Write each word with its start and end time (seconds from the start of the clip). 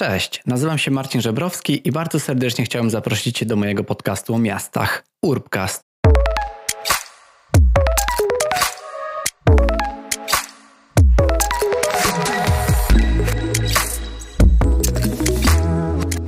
Cześć, 0.00 0.42
nazywam 0.46 0.78
się 0.78 0.90
Marcin 0.90 1.20
Żebrowski 1.20 1.88
i 1.88 1.92
bardzo 1.92 2.20
serdecznie 2.20 2.64
chciałem 2.64 2.90
zaprosić 2.90 3.38
Cię 3.38 3.46
do 3.46 3.56
mojego 3.56 3.84
podcastu 3.84 4.34
o 4.34 4.38
miastach 4.38 5.04
Urbcast. 5.22 5.82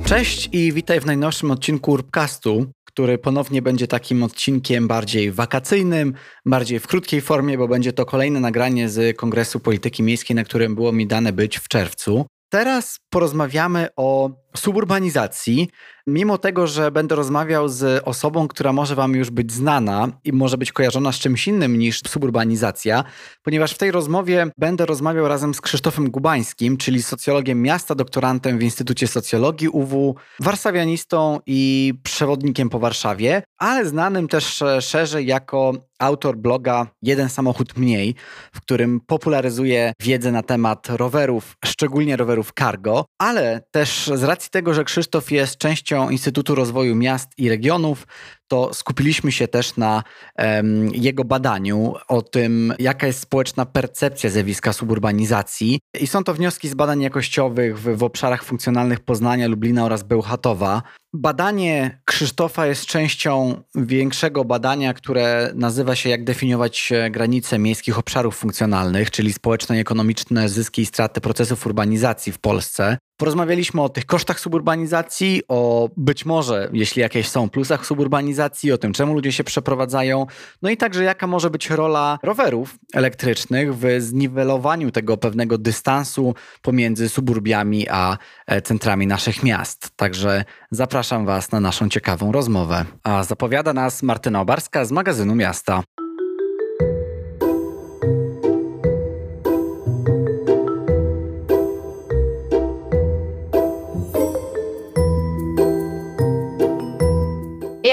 Cześć 0.05 0.49
i 0.51 0.73
witaj 0.73 0.99
w 0.99 1.05
najnowszym 1.05 1.51
odcinku 1.51 1.91
Urbcastu, 1.91 2.65
który 2.85 3.17
ponownie 3.17 3.61
będzie 3.61 3.87
takim 3.87 4.23
odcinkiem 4.23 4.87
bardziej 4.87 5.31
wakacyjnym, 5.31 6.13
bardziej 6.45 6.79
w 6.79 6.87
krótkiej 6.87 7.21
formie, 7.21 7.57
bo 7.57 7.67
będzie 7.67 7.93
to 7.93 8.05
kolejne 8.05 8.39
nagranie 8.39 8.89
z 8.89 9.17
Kongresu 9.17 9.59
Polityki 9.59 10.03
Miejskiej, 10.03 10.35
na 10.35 10.43
którym 10.43 10.75
było 10.75 10.91
mi 10.91 11.07
dane 11.07 11.33
być 11.33 11.57
w 11.57 11.67
czerwcu. 11.67 12.25
Teraz 12.53 12.99
porozmawiamy 13.09 13.87
o 13.95 14.29
suburbanizacji, 14.55 15.69
mimo 16.07 16.37
tego, 16.37 16.67
że 16.67 16.91
będę 16.91 17.15
rozmawiał 17.15 17.69
z 17.69 18.03
osobą, 18.05 18.47
która 18.47 18.73
może 18.73 18.95
Wam 18.95 19.15
już 19.15 19.29
być 19.29 19.51
znana 19.51 20.07
i 20.23 20.33
może 20.33 20.57
być 20.57 20.71
kojarzona 20.71 21.11
z 21.11 21.19
czymś 21.19 21.47
innym 21.47 21.79
niż 21.79 22.01
suburbanizacja, 22.07 23.03
ponieważ 23.43 23.71
w 23.73 23.77
tej 23.77 23.91
rozmowie 23.91 24.47
będę 24.57 24.85
rozmawiał 24.85 25.27
razem 25.27 25.53
z 25.53 25.61
Krzysztofem 25.61 26.11
Gubańskim, 26.11 26.77
czyli 26.77 27.03
socjologiem 27.03 27.61
miasta, 27.61 27.95
doktorantem 27.95 28.57
w 28.57 28.63
Instytucie 28.63 29.07
Socjologii 29.07 29.69
UW, 29.69 30.15
warszawianistą 30.39 31.39
i 31.45 31.93
przewodnikiem 32.03 32.69
po 32.69 32.79
Warszawie, 32.79 33.43
ale 33.57 33.85
znanym 33.85 34.27
też 34.27 34.63
szerzej 34.79 35.25
jako 35.25 35.73
autor 35.99 36.37
bloga 36.37 36.87
Jeden 37.01 37.29
samochód 37.29 37.77
mniej, 37.77 38.15
w 38.53 38.61
którym 38.61 38.99
popularyzuje 39.07 39.93
wiedzę 39.99 40.31
na 40.31 40.43
temat 40.43 40.87
rowerów, 40.89 41.57
szczególnie 41.65 42.17
rowerów 42.17 42.51
cargo, 42.59 43.05
ale 43.17 43.61
też 43.71 44.11
z 44.15 44.23
racji 44.23 44.42
tego, 44.49 44.73
że 44.73 44.83
Krzysztof 44.83 45.31
jest 45.31 45.57
częścią 45.57 46.09
Instytutu 46.09 46.55
Rozwoju 46.55 46.95
Miast 46.95 47.29
i 47.37 47.49
Regionów, 47.49 48.07
to 48.53 48.73
skupiliśmy 48.73 49.31
się 49.31 49.47
też 49.47 49.77
na 49.77 50.03
um, 50.37 50.89
jego 50.93 51.23
badaniu 51.23 51.93
o 52.07 52.21
tym, 52.21 52.73
jaka 52.79 53.07
jest 53.07 53.19
społeczna 53.19 53.65
percepcja 53.65 54.29
zjawiska 54.29 54.73
suburbanizacji. 54.73 55.79
I 55.99 56.07
są 56.07 56.23
to 56.23 56.33
wnioski 56.33 56.69
z 56.69 56.73
badań 56.73 57.01
jakościowych 57.01 57.79
w, 57.79 57.97
w 57.97 58.03
obszarach 58.03 58.43
funkcjonalnych 58.43 58.99
Poznania, 58.99 59.47
Lublina 59.47 59.85
oraz 59.85 60.03
Bełchatowa. 60.03 60.81
Badanie 61.15 62.01
Krzysztofa 62.05 62.67
jest 62.67 62.85
częścią 62.85 63.61
większego 63.75 64.45
badania, 64.45 64.93
które 64.93 65.51
nazywa 65.55 65.95
się 65.95 66.09
Jak 66.09 66.23
definiować 66.23 66.93
granice 67.11 67.59
miejskich 67.59 67.99
obszarów 67.99 68.35
funkcjonalnych, 68.35 69.11
czyli 69.11 69.33
społeczne 69.33 69.77
i 69.77 69.79
ekonomiczne 69.79 70.49
zyski 70.49 70.81
i 70.81 70.85
straty 70.85 71.21
procesów 71.21 71.65
urbanizacji 71.65 72.31
w 72.31 72.39
Polsce. 72.39 72.97
Porozmawialiśmy 73.17 73.81
o 73.81 73.89
tych 73.89 74.05
kosztach 74.05 74.39
suburbanizacji, 74.39 75.41
o 75.47 75.89
być 75.97 76.25
może, 76.25 76.69
jeśli 76.73 77.01
jakieś 77.01 77.27
są, 77.29 77.49
plusach 77.49 77.85
suburbanizacji, 77.85 78.42
o 78.73 78.77
tym, 78.77 78.93
czemu 78.93 79.13
ludzie 79.13 79.31
się 79.31 79.43
przeprowadzają, 79.43 80.25
no 80.61 80.69
i 80.69 80.77
także 80.77 81.03
jaka 81.03 81.27
może 81.27 81.49
być 81.49 81.69
rola 81.69 82.19
rowerów 82.23 82.75
elektrycznych 82.93 83.77
w 83.77 84.01
zniwelowaniu 84.01 84.91
tego 84.91 85.17
pewnego 85.17 85.57
dystansu 85.57 86.35
pomiędzy 86.61 87.09
suburbiami 87.09 87.89
a 87.89 88.17
e, 88.47 88.61
centrami 88.61 89.07
naszych 89.07 89.43
miast. 89.43 89.89
Także 89.95 90.45
zapraszam 90.71 91.25
Was 91.25 91.51
na 91.51 91.59
naszą 91.59 91.89
ciekawą 91.89 92.31
rozmowę. 92.31 92.85
A 93.03 93.23
zapowiada 93.23 93.73
nas 93.73 94.03
Martyna 94.03 94.41
Obarska 94.41 94.85
z 94.85 94.91
magazynu 94.91 95.35
Miasta. 95.35 95.83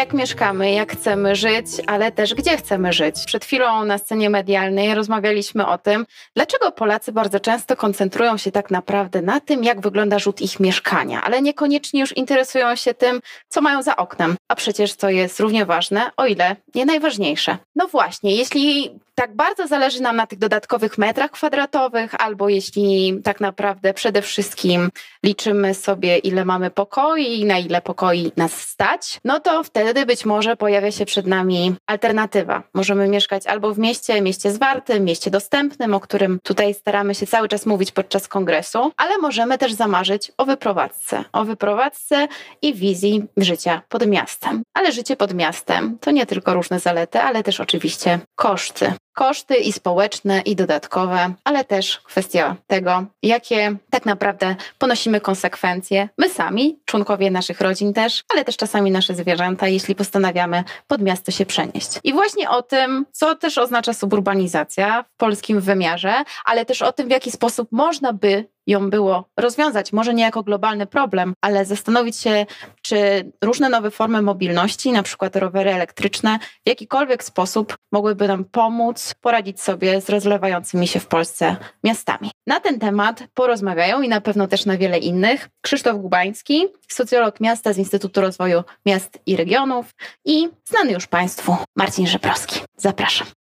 Jak 0.00 0.12
mieszkamy, 0.12 0.72
jak 0.72 0.92
chcemy 0.92 1.36
żyć, 1.36 1.66
ale 1.86 2.12
też 2.12 2.34
gdzie 2.34 2.56
chcemy 2.56 2.92
żyć. 2.92 3.16
Przed 3.26 3.44
chwilą 3.44 3.84
na 3.84 3.98
scenie 3.98 4.30
medialnej 4.30 4.94
rozmawialiśmy 4.94 5.66
o 5.66 5.78
tym, 5.78 6.06
dlaczego 6.36 6.72
Polacy 6.72 7.12
bardzo 7.12 7.40
często 7.40 7.76
koncentrują 7.76 8.36
się 8.36 8.52
tak 8.52 8.70
naprawdę 8.70 9.22
na 9.22 9.40
tym, 9.40 9.64
jak 9.64 9.80
wygląda 9.80 10.18
rzut 10.18 10.40
ich 10.40 10.60
mieszkania, 10.60 11.22
ale 11.22 11.42
niekoniecznie 11.42 12.00
już 12.00 12.16
interesują 12.16 12.76
się 12.76 12.94
tym, 12.94 13.20
co 13.48 13.60
mają 13.60 13.82
za 13.82 13.96
oknem. 13.96 14.36
A 14.48 14.54
przecież 14.54 14.96
to 14.96 15.10
jest 15.10 15.40
równie 15.40 15.66
ważne, 15.66 16.10
o 16.16 16.26
ile 16.26 16.56
nie 16.74 16.86
najważniejsze. 16.86 17.56
No 17.76 17.86
właśnie, 17.88 18.36
jeśli 18.36 18.90
tak 19.20 19.36
bardzo 19.36 19.66
zależy 19.66 20.02
nam 20.02 20.16
na 20.16 20.26
tych 20.26 20.38
dodatkowych 20.38 20.98
metrach 20.98 21.30
kwadratowych, 21.30 22.14
albo 22.18 22.48
jeśli 22.48 23.20
tak 23.24 23.40
naprawdę 23.40 23.94
przede 23.94 24.22
wszystkim 24.22 24.90
liczymy 25.24 25.74
sobie, 25.74 26.18
ile 26.18 26.44
mamy 26.44 26.70
pokoi 26.70 27.40
i 27.40 27.44
na 27.44 27.58
ile 27.58 27.82
pokoi 27.82 28.32
nas 28.36 28.52
stać, 28.52 29.20
no 29.24 29.40
to 29.40 29.62
wtedy 29.62 30.06
być 30.06 30.24
może 30.24 30.56
pojawia 30.56 30.90
się 30.90 31.04
przed 31.04 31.26
nami 31.26 31.74
alternatywa. 31.86 32.62
Możemy 32.74 33.08
mieszkać 33.08 33.46
albo 33.46 33.74
w 33.74 33.78
mieście, 33.78 34.20
mieście 34.20 34.52
zwartym, 34.52 35.04
mieście 35.04 35.30
dostępnym, 35.30 35.94
o 35.94 36.00
którym 36.00 36.38
tutaj 36.42 36.74
staramy 36.74 37.14
się 37.14 37.26
cały 37.26 37.48
czas 37.48 37.66
mówić 37.66 37.92
podczas 37.92 38.28
kongresu, 38.28 38.92
ale 38.96 39.18
możemy 39.18 39.58
też 39.58 39.72
zamarzyć 39.72 40.32
o 40.38 40.44
wyprowadzce, 40.44 41.24
o 41.32 41.44
wyprowadzce 41.44 42.28
i 42.62 42.74
wizji 42.74 43.24
życia 43.36 43.82
pod 43.88 44.06
miastem. 44.06 44.62
Ale 44.74 44.92
życie 44.92 45.16
pod 45.16 45.34
miastem 45.34 45.98
to 46.00 46.10
nie 46.10 46.26
tylko 46.26 46.54
różne 46.54 46.80
zalety, 46.80 47.20
ale 47.20 47.42
też 47.42 47.60
oczywiście 47.60 48.18
koszty 48.34 48.92
koszty 49.14 49.56
i 49.56 49.72
społeczne, 49.72 50.40
i 50.40 50.56
dodatkowe, 50.56 51.32
ale 51.44 51.64
też 51.64 51.98
kwestia 51.98 52.56
tego, 52.66 53.04
jakie 53.22 53.76
tak 53.90 54.06
naprawdę 54.06 54.56
ponosimy 54.78 55.20
konsekwencje 55.20 56.08
my 56.18 56.28
sami, 56.28 56.78
członkowie 56.84 57.30
naszych 57.30 57.60
rodzin 57.60 57.92
też, 57.92 58.24
ale 58.32 58.44
też 58.44 58.56
czasami 58.56 58.90
nasze 58.90 59.14
zwierzęta, 59.14 59.68
jeśli 59.68 59.94
postanawiamy 59.94 60.64
pod 60.86 61.02
miasto 61.02 61.32
się 61.32 61.46
przenieść. 61.46 61.90
I 62.04 62.12
właśnie 62.12 62.50
o 62.50 62.62
tym, 62.62 63.06
co 63.12 63.34
też 63.34 63.58
oznacza 63.58 63.92
suburbanizacja 63.92 65.02
w 65.02 65.16
polskim 65.16 65.60
wymiarze, 65.60 66.14
ale 66.44 66.64
też 66.64 66.82
o 66.82 66.92
tym, 66.92 67.08
w 67.08 67.10
jaki 67.10 67.30
sposób 67.30 67.68
można 67.72 68.12
by 68.12 68.44
ją 68.70 68.90
było 68.90 69.24
rozwiązać, 69.36 69.92
może 69.92 70.14
nie 70.14 70.22
jako 70.22 70.42
globalny 70.42 70.86
problem, 70.86 71.34
ale 71.40 71.64
zastanowić 71.64 72.16
się, 72.16 72.46
czy 72.82 73.30
różne 73.44 73.68
nowe 73.68 73.90
formy 73.90 74.22
mobilności, 74.22 74.92
na 74.92 75.02
przykład 75.02 75.36
rowery 75.36 75.70
elektryczne, 75.70 76.38
w 76.66 76.68
jakikolwiek 76.68 77.24
sposób 77.24 77.76
mogłyby 77.92 78.28
nam 78.28 78.44
pomóc 78.44 79.14
poradzić 79.20 79.60
sobie 79.60 80.00
z 80.00 80.08
rozlewającymi 80.08 80.88
się 80.88 81.00
w 81.00 81.06
Polsce 81.06 81.56
miastami. 81.84 82.30
Na 82.46 82.60
ten 82.60 82.78
temat 82.78 83.22
porozmawiają 83.34 84.02
i 84.02 84.08
na 84.08 84.20
pewno 84.20 84.46
też 84.46 84.66
na 84.66 84.76
wiele 84.76 84.98
innych 84.98 85.48
Krzysztof 85.60 85.96
Gubański, 85.96 86.66
socjolog 86.88 87.40
miasta 87.40 87.72
z 87.72 87.78
Instytutu 87.78 88.20
Rozwoju 88.20 88.62
Miast 88.86 89.18
i 89.26 89.36
Regionów 89.36 89.86
i 90.24 90.48
znany 90.64 90.92
już 90.92 91.06
Państwu 91.06 91.56
Marcin 91.76 92.06
Żebrowski. 92.06 92.60
Zapraszam. 92.76 93.39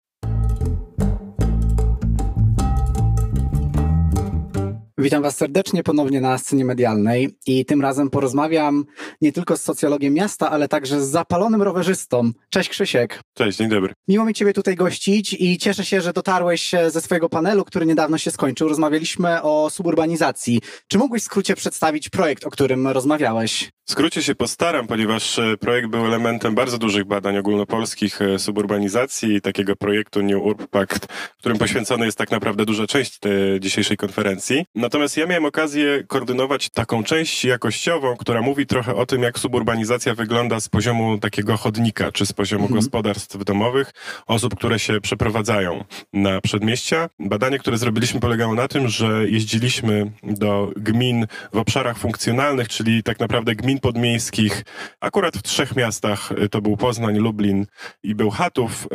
Witam 4.99 5.22
Was 5.22 5.37
serdecznie 5.37 5.82
ponownie 5.82 6.21
na 6.21 6.38
scenie 6.38 6.65
medialnej 6.65 7.37
i 7.47 7.65
tym 7.65 7.82
razem 7.82 8.10
porozmawiam 8.10 8.84
nie 9.21 9.32
tylko 9.32 9.56
z 9.56 9.62
socjologiem 9.62 10.15
miasta, 10.15 10.50
ale 10.50 10.69
także 10.69 11.00
z 11.00 11.09
zapalonym 11.09 11.62
rowerzystą. 11.62 12.31
Cześć 12.50 12.69
Krzysiek. 12.69 13.21
Cześć, 13.34 13.59
dzień 13.59 13.69
dobry. 13.69 13.94
Miło 14.09 14.25
mi 14.25 14.34
Ciebie 14.34 14.53
tutaj 14.53 14.77
gościć 14.77 15.32
i 15.32 15.59
cieszę 15.59 15.84
się, 15.84 16.00
że 16.00 16.12
dotarłeś 16.12 16.72
ze 16.88 17.00
swojego 17.00 17.28
panelu, 17.28 17.65
który 17.65 17.87
niedawno 17.87 18.19
się 18.19 18.31
skończył. 18.31 18.69
Rozmawialiśmy 18.69 19.43
o 19.43 19.71
suburbanizacji. 19.71 20.60
Czy 20.88 20.99
mógłbyś 20.99 21.22
w 21.22 21.25
skrócie 21.25 21.55
przedstawić 21.56 22.09
projekt, 22.09 22.44
o 22.44 22.50
którym 22.50 22.88
rozmawiałeś? 22.88 23.71
W 23.87 23.91
skrócie 23.91 24.22
się 24.22 24.34
postaram, 24.34 24.87
ponieważ 24.87 25.38
e, 25.38 25.56
projekt 25.56 25.88
był 25.88 26.06
elementem 26.06 26.55
bardzo 26.55 26.78
dużych 26.78 27.05
badań 27.05 27.38
ogólnopolskich 27.38 28.22
e, 28.22 28.38
suburbanizacji 28.38 29.34
i 29.34 29.41
takiego 29.41 29.76
projektu 29.76 30.22
New 30.22 30.43
Urb 30.43 30.66
Pact, 30.71 31.06
którym 31.38 31.59
poświęcona 31.59 32.05
jest 32.05 32.19
tak 32.19 32.31
naprawdę 32.31 32.65
duża 32.65 32.87
część 32.87 33.19
tej 33.19 33.61
dzisiejszej 33.61 33.97
konferencji. 33.97 34.65
Natomiast 34.94 35.16
ja 35.16 35.27
miałem 35.27 35.44
okazję 35.44 36.05
koordynować 36.06 36.71
taką 36.71 37.05
część 37.05 37.44
jakościową, 37.44 38.17
która 38.17 38.43
mówi 38.43 38.67
trochę 38.67 38.94
o 38.94 39.06
tym, 39.06 39.23
jak 39.23 39.38
suburbanizacja 39.38 40.14
wygląda 40.14 40.61
z 40.61 40.69
poziomu 40.69 41.19
takiego 41.19 41.56
chodnika, 41.56 42.12
czy 42.12 42.26
z 42.26 42.32
poziomu 42.32 42.64
mhm. 42.64 42.81
gospodarstw 42.81 43.44
domowych, 43.44 43.91
osób, 44.26 44.55
które 44.55 44.79
się 44.79 45.00
przeprowadzają 45.00 45.85
na 46.12 46.41
przedmieścia. 46.41 47.08
Badanie, 47.19 47.58
które 47.58 47.79
zrobiliśmy 47.79 48.20
polegało 48.20 48.55
na 48.55 48.69
tym, 48.69 48.88
że 48.88 49.29
jeździliśmy 49.29 50.11
do 50.23 50.70
gmin 50.76 51.26
w 51.52 51.56
obszarach 51.56 51.99
funkcjonalnych, 51.99 52.69
czyli 52.69 53.02
tak 53.02 53.20
naprawdę 53.20 53.55
gmin 53.55 53.81
podmiejskich. 53.81 54.64
Akurat 55.00 55.37
w 55.37 55.43
trzech 55.43 55.76
miastach, 55.76 56.32
y, 56.32 56.49
to 56.49 56.61
był 56.61 56.76
Poznań, 56.76 57.19
Lublin 57.19 57.67
i 58.02 58.14
Bełchatów. 58.14 58.88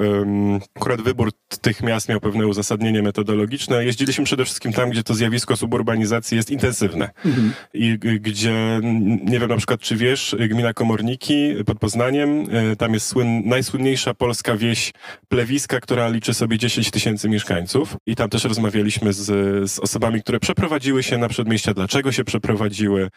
Akurat 0.75 1.01
wybór 1.01 1.31
tych 1.61 1.83
miast 1.83 2.09
miał 2.09 2.19
pewne 2.19 2.47
uzasadnienie 2.47 3.01
metodologiczne. 3.01 3.85
Jeździliśmy 3.85 4.25
przede 4.25 4.45
wszystkim 4.45 4.73
tam, 4.73 4.89
gdzie 4.89 5.03
to 5.03 5.13
zjawisko 5.13 5.55
suburbanizacji 5.57 5.78
urbanizacji 5.79 6.37
jest 6.37 6.51
intensywne. 6.51 7.09
Mhm. 7.25 7.53
I 7.73 7.97
gdzie, 7.99 8.79
nie 9.23 9.39
wiem 9.39 9.49
na 9.49 9.57
przykład, 9.57 9.79
czy 9.79 9.95
wiesz, 9.95 10.35
gmina 10.49 10.73
Komorniki 10.73 11.55
pod 11.65 11.79
Poznaniem, 11.79 12.47
tam 12.77 12.93
jest 12.93 13.07
słyn, 13.07 13.41
najsłynniejsza 13.45 14.13
polska 14.13 14.57
wieś 14.57 14.91
Plewiska, 15.27 15.79
która 15.79 16.09
liczy 16.09 16.33
sobie 16.33 16.57
10 16.57 16.91
tysięcy 16.91 17.29
mieszkańców. 17.29 17.97
I 18.05 18.15
tam 18.15 18.29
też 18.29 18.43
rozmawialiśmy 18.43 19.13
z, 19.13 19.25
z 19.71 19.79
osobami, 19.79 20.21
które 20.21 20.39
przeprowadziły 20.39 21.03
się 21.03 21.17
na 21.17 21.29
przedmieścia, 21.29 21.73
dlaczego 21.73 22.11
się 22.11 22.23
przeprowadziły, 22.23 23.09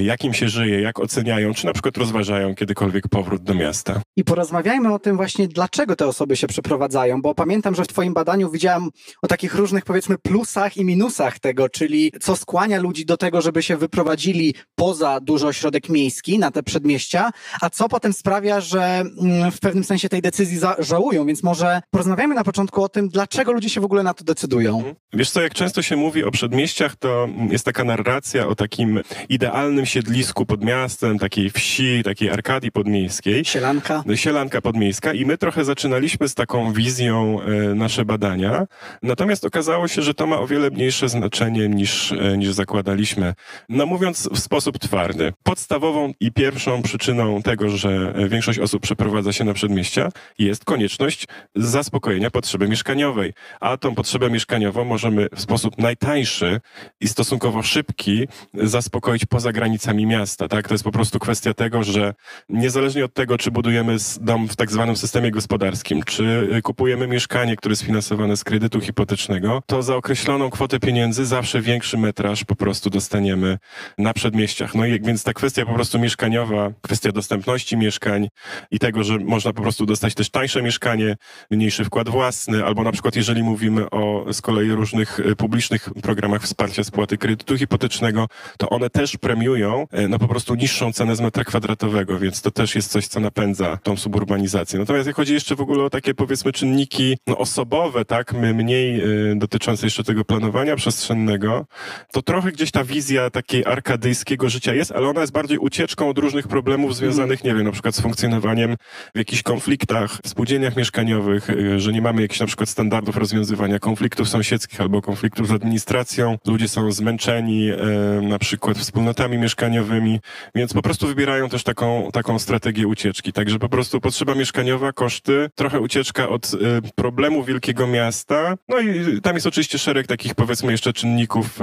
jak 0.00 0.24
im 0.24 0.34
się 0.34 0.48
żyje, 0.48 0.80
jak 0.80 1.00
oceniają, 1.00 1.54
czy 1.54 1.66
na 1.66 1.72
przykład 1.72 1.96
rozważają 1.96 2.54
kiedykolwiek 2.54 3.08
powrót 3.08 3.42
do 3.42 3.54
miasta. 3.54 4.02
I 4.16 4.24
porozmawiajmy 4.24 4.94
o 4.94 4.98
tym 4.98 5.16
właśnie, 5.16 5.48
dlaczego 5.48 5.96
te 5.96 6.06
osoby 6.06 6.36
się 6.36 6.46
przeprowadzają, 6.46 7.22
bo 7.22 7.34
pamiętam, 7.34 7.74
że 7.74 7.84
w 7.84 7.88
Twoim 7.88 8.14
badaniu 8.14 8.50
widziałam 8.50 8.90
o 9.22 9.26
takich 9.26 9.54
różnych, 9.54 9.84
powiedzmy, 9.84 10.18
plusach 10.18 10.76
i 10.76 10.84
minusach 10.84 11.38
tego, 11.38 11.68
czyli 11.68 12.03
co 12.20 12.36
skłania 12.36 12.80
ludzi 12.80 13.06
do 13.06 13.16
tego, 13.16 13.40
żeby 13.40 13.62
się 13.62 13.76
wyprowadzili 13.76 14.54
poza 14.74 15.20
duży 15.20 15.46
ośrodek 15.46 15.88
miejski, 15.88 16.38
na 16.38 16.50
te 16.50 16.62
przedmieścia, 16.62 17.30
a 17.60 17.70
co 17.70 17.88
potem 17.88 18.12
sprawia, 18.12 18.60
że 18.60 18.82
mm, 19.20 19.50
w 19.52 19.60
pewnym 19.60 19.84
sensie 19.84 20.08
tej 20.08 20.22
decyzji 20.22 20.58
żałują, 20.78 21.26
więc 21.26 21.42
może 21.42 21.82
porozmawiamy 21.90 22.34
na 22.34 22.44
początku 22.44 22.82
o 22.82 22.88
tym, 22.88 23.08
dlaczego 23.08 23.52
ludzie 23.52 23.70
się 23.70 23.80
w 23.80 23.84
ogóle 23.84 24.02
na 24.02 24.14
to 24.14 24.24
decydują. 24.24 24.76
Mhm. 24.76 24.94
Wiesz 25.12 25.30
co, 25.30 25.42
jak 25.42 25.54
często 25.54 25.82
się 25.82 25.96
mówi 25.96 26.24
o 26.24 26.30
przedmieściach, 26.30 26.96
to 26.96 27.28
jest 27.50 27.64
taka 27.64 27.84
narracja 27.84 28.48
o 28.48 28.54
takim 28.54 29.00
idealnym 29.28 29.86
siedlisku 29.86 30.46
pod 30.46 30.64
miastem, 30.64 31.18
takiej 31.18 31.50
wsi, 31.50 32.02
takiej 32.04 32.30
arkadii 32.30 32.72
podmiejskiej. 32.72 33.44
Sielanka. 33.44 34.04
Sielanka 34.14 34.60
podmiejska 34.60 35.12
i 35.12 35.24
my 35.24 35.38
trochę 35.38 35.64
zaczynaliśmy 35.64 36.28
z 36.28 36.34
taką 36.34 36.72
wizją 36.72 37.40
e, 37.40 37.74
nasze 37.74 38.04
badania, 38.04 38.66
natomiast 39.02 39.44
okazało 39.44 39.88
się, 39.88 40.02
że 40.02 40.14
to 40.14 40.26
ma 40.26 40.38
o 40.38 40.46
wiele 40.46 40.70
mniejsze 40.70 41.08
znaczenie 41.08 41.68
niż, 41.68 41.93
e, 42.12 42.36
niż 42.38 42.52
zakładaliśmy. 42.52 43.34
No 43.68 43.86
mówiąc 43.86 44.28
w 44.32 44.38
sposób 44.38 44.78
twardy, 44.78 45.32
podstawową 45.42 46.12
i 46.20 46.32
pierwszą 46.32 46.82
przyczyną 46.82 47.42
tego, 47.42 47.68
że 47.68 48.14
większość 48.28 48.58
osób 48.58 48.82
przeprowadza 48.82 49.32
się 49.32 49.44
na 49.44 49.54
przedmieścia 49.54 50.08
jest 50.38 50.64
konieczność 50.64 51.26
zaspokojenia 51.54 52.30
potrzeby 52.30 52.68
mieszkaniowej, 52.68 53.32
a 53.60 53.76
tą 53.76 53.94
potrzebę 53.94 54.30
mieszkaniową 54.30 54.84
możemy 54.84 55.28
w 55.34 55.40
sposób 55.40 55.78
najtańszy 55.78 56.60
i 57.00 57.08
stosunkowo 57.08 57.62
szybki 57.62 58.28
zaspokoić 58.54 59.26
poza 59.26 59.52
granicami 59.52 60.06
miasta, 60.06 60.48
tak? 60.48 60.68
To 60.68 60.74
jest 60.74 60.84
po 60.84 60.92
prostu 60.92 61.18
kwestia 61.18 61.54
tego, 61.54 61.84
że 61.84 62.14
niezależnie 62.48 63.04
od 63.04 63.14
tego, 63.14 63.38
czy 63.38 63.50
budujemy 63.50 63.96
dom 64.20 64.48
w 64.48 64.56
tak 64.56 64.70
zwanym 64.70 64.96
systemie 64.96 65.30
gospodarskim, 65.30 66.02
czy 66.02 66.48
kupujemy 66.62 67.06
mieszkanie, 67.06 67.56
które 67.56 67.72
jest 67.72 67.82
finansowane 67.82 68.36
z 68.36 68.44
kredytu 68.44 68.80
hipotecznego, 68.80 69.62
to 69.66 69.82
za 69.82 69.96
określoną 69.96 70.50
kwotę 70.50 70.80
pieniędzy 70.80 71.26
zawsze 71.26 71.60
większy 71.84 71.98
metraż 71.98 72.44
po 72.44 72.56
prostu 72.56 72.90
dostaniemy 72.90 73.58
na 73.98 74.12
przedmieściach. 74.12 74.74
No 74.74 74.86
i 74.86 75.00
więc 75.00 75.24
ta 75.24 75.32
kwestia 75.32 75.66
po 75.66 75.74
prostu 75.74 75.98
mieszkaniowa, 75.98 76.70
kwestia 76.82 77.12
dostępności 77.12 77.76
mieszkań 77.76 78.28
i 78.70 78.78
tego, 78.78 79.04
że 79.04 79.18
można 79.18 79.52
po 79.52 79.62
prostu 79.62 79.86
dostać 79.86 80.14
też 80.14 80.30
tańsze 80.30 80.62
mieszkanie, 80.62 81.16
mniejszy 81.50 81.84
wkład 81.84 82.08
własny, 82.08 82.64
albo 82.64 82.82
na 82.82 82.92
przykład 82.92 83.16
jeżeli 83.16 83.42
mówimy 83.42 83.90
o 83.90 84.32
z 84.32 84.40
kolei 84.40 84.70
różnych 84.70 85.20
e, 85.20 85.36
publicznych 85.36 85.88
programach 86.02 86.42
wsparcia 86.42 86.84
spłaty 86.84 87.18
kredytu 87.18 87.58
hipotecznego, 87.58 88.26
to 88.58 88.68
one 88.68 88.90
też 88.90 89.16
premiują 89.16 89.86
e, 89.92 90.08
no 90.08 90.18
po 90.18 90.28
prostu 90.28 90.54
niższą 90.54 90.92
cenę 90.92 91.16
z 91.16 91.20
metra 91.20 91.44
kwadratowego, 91.44 92.18
więc 92.18 92.42
to 92.42 92.50
też 92.50 92.74
jest 92.74 92.90
coś, 92.90 93.06
co 93.06 93.20
napędza 93.20 93.78
tą 93.82 93.96
suburbanizację. 93.96 94.78
Natomiast 94.78 95.06
jak 95.06 95.16
chodzi 95.16 95.34
jeszcze 95.34 95.56
w 95.56 95.60
ogóle 95.60 95.84
o 95.84 95.90
takie 95.90 96.14
powiedzmy 96.14 96.52
czynniki 96.52 97.16
no, 97.26 97.38
osobowe, 97.38 98.04
tak, 98.04 98.32
mniej 98.32 99.00
y, 99.32 99.36
dotyczące 99.36 99.86
jeszcze 99.86 100.04
tego 100.04 100.24
planowania 100.24 100.76
przestrzennego, 100.76 101.66
to 102.12 102.22
trochę 102.22 102.52
gdzieś 102.52 102.70
ta 102.70 102.84
wizja 102.84 103.30
takiej 103.30 103.64
arkadyjskiego 103.64 104.48
życia 104.48 104.74
jest, 104.74 104.92
ale 104.92 105.08
ona 105.08 105.20
jest 105.20 105.32
bardziej 105.32 105.58
ucieczką 105.58 106.08
od 106.08 106.18
różnych 106.18 106.48
problemów 106.48 106.96
związanych, 106.96 107.44
nie 107.44 107.54
wiem, 107.54 107.64
na 107.64 107.72
przykład 107.72 107.94
z 107.94 108.00
funkcjonowaniem 108.00 108.76
w 109.14 109.18
jakichś 109.18 109.42
konfliktach, 109.42 110.18
w 110.24 110.28
spółdzielniach 110.28 110.76
mieszkaniowych, 110.76 111.50
y, 111.50 111.80
że 111.80 111.92
nie 111.92 112.02
mamy 112.02 112.22
jakichś 112.22 112.40
na 112.40 112.46
przykład 112.46 112.68
standardów 112.68 113.16
rozwiązywania 113.16 113.78
konfliktów 113.78 114.28
sąsiedzkich 114.28 114.80
albo 114.80 115.02
konfliktów 115.02 115.48
z 115.48 115.50
administracją. 115.50 116.38
Ludzie 116.46 116.68
są 116.68 116.92
zmęczeni 116.92 117.70
y, 117.70 117.76
na 118.22 118.38
przykład 118.38 118.78
wspólnotami 118.78 119.38
mieszkaniowymi, 119.38 120.20
więc 120.54 120.72
po 120.72 120.82
prostu 120.82 121.06
wybierają 121.06 121.48
też 121.48 121.62
taką, 121.62 122.10
taką 122.12 122.38
strategię 122.38 122.86
ucieczki. 122.86 123.32
Także 123.32 123.58
po 123.58 123.68
prostu 123.68 124.00
potrzeba 124.00 124.34
mieszkaniowa, 124.34 124.92
koszty, 124.92 125.50
trochę 125.54 125.80
ucieczka 125.80 126.28
od 126.28 126.54
y, 126.54 126.58
problemu 126.94 127.44
wielkiego 127.44 127.86
miasta. 127.86 128.54
No 128.68 128.78
i 128.78 129.20
tam 129.20 129.34
jest 129.34 129.46
oczywiście 129.46 129.78
szereg 129.78 130.06
takich 130.06 130.34
powiedzmy 130.34 130.72
jeszcze 130.72 130.92
czynników, 130.92 131.60